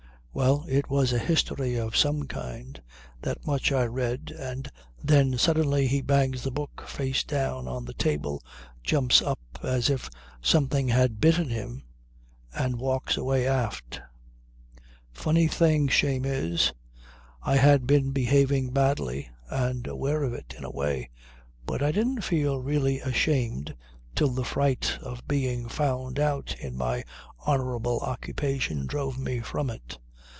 [0.33, 2.81] Well, it was a history of some kind,
[3.21, 4.71] that much I read and
[5.03, 8.41] then suddenly he bangs the book face down on the table,
[8.81, 10.09] jumps up as if
[10.41, 11.83] something had bitten him
[12.53, 13.99] and walks away aft.
[15.11, 16.71] "Funny thing shame is.
[17.41, 21.09] I had been behaving badly and aware of it in a way,
[21.65, 23.75] but I didn't feel really ashamed
[24.15, 27.03] till the fright of being found out in my
[27.45, 29.97] honourable occupation drove me from it.